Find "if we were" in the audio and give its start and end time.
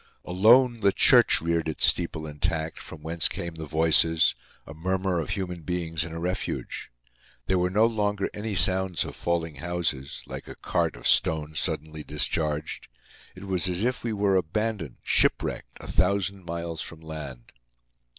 13.83-14.37